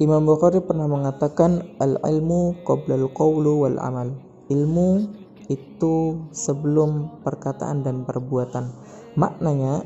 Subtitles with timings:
[0.00, 4.08] Imam Bukhari pernah mengatakan al-ilmu qabla al-qawlu wal amal.
[4.48, 5.12] Ilmu
[5.52, 8.72] itu sebelum perkataan dan perbuatan.
[9.20, 9.84] Maknanya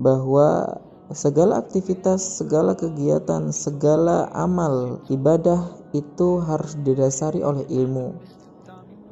[0.00, 0.80] bahwa
[1.12, 8.16] segala aktivitas, segala kegiatan, segala amal ibadah itu harus didasari oleh ilmu.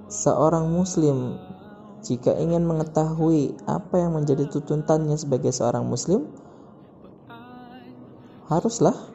[0.08, 1.36] Seorang muslim
[2.00, 6.24] jika ingin mengetahui apa yang menjadi tuntutannya sebagai seorang muslim
[8.48, 9.13] haruslah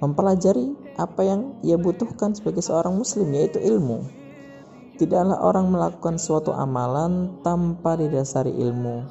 [0.00, 4.04] mempelajari apa yang ia butuhkan sebagai seorang muslim yaitu ilmu.
[4.96, 9.04] Tidaklah orang melakukan suatu amalan tanpa didasari ilmu.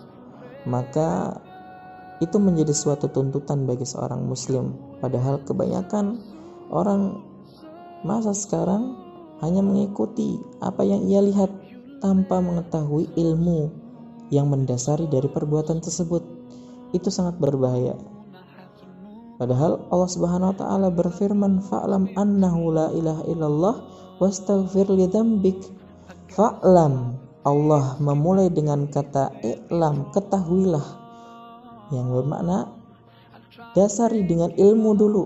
[0.70, 1.42] Maka
[2.22, 4.76] itu menjadi suatu tuntutan bagi seorang muslim.
[5.02, 6.20] Padahal kebanyakan
[6.70, 7.24] orang
[8.06, 8.94] masa sekarang
[9.42, 11.50] hanya mengikuti apa yang ia lihat
[12.04, 13.72] tanpa mengetahui ilmu
[14.30, 16.22] yang mendasari dari perbuatan tersebut.
[16.94, 18.19] Itu sangat berbahaya.
[19.40, 23.76] Padahal Allah Subhanahu wa taala berfirman, "Fa'lam annahu la ilaha illallah
[24.20, 25.64] wastaghfir li dzambik."
[26.36, 27.16] Fa'lam
[27.48, 30.84] Allah memulai dengan kata i'lam, ketahuilah
[31.96, 32.68] yang bermakna
[33.74, 35.24] dasari dengan ilmu dulu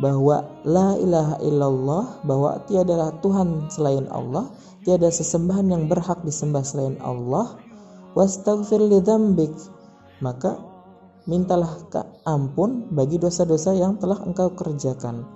[0.00, 4.48] bahwa la ilaha illallah bahwa tiadalah Tuhan selain Allah,
[4.88, 7.60] tiada sesembahan yang berhak disembah selain Allah.
[8.16, 9.52] Wastaghfir li dzambik.
[10.20, 10.58] Maka
[11.28, 11.70] mintalah
[12.26, 15.26] ampun bagi dosa-dosa yang telah engkau kerjakan.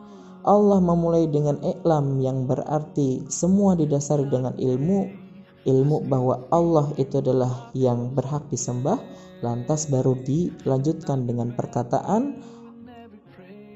[0.47, 5.11] Allah memulai dengan iklam yang berarti semua didasari dengan ilmu,
[5.67, 9.03] ilmu bahwa Allah itu adalah yang berhak disembah,
[9.43, 12.39] lantas baru dilanjutkan dengan perkataan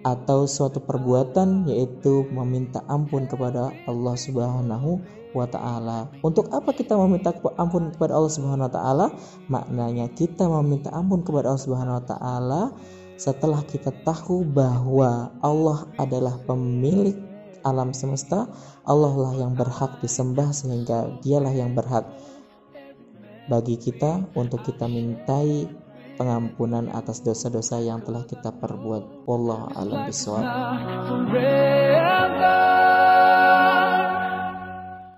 [0.00, 5.02] atau suatu perbuatan yaitu meminta ampun kepada Allah Subhanahu
[5.36, 6.08] wa taala.
[6.24, 9.06] Untuk apa kita meminta ampun kepada Allah Subhanahu wa taala?
[9.52, 12.62] Maknanya kita meminta ampun kepada Allah Subhanahu wa taala
[13.20, 17.20] setelah kita tahu bahwa Allah adalah pemilik
[17.60, 18.48] alam semesta,
[18.88, 22.08] Allah lah yang berhak disembah sehingga dialah yang berhak
[23.52, 25.68] bagi kita untuk kita mintai
[26.16, 29.28] pengampunan atas dosa-dosa yang telah kita perbuat.
[29.28, 30.44] Wallahu a'lam bishawab.